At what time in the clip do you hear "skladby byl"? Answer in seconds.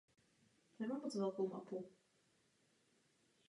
1.31-1.59